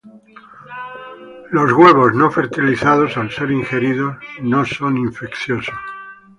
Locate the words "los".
1.51-1.73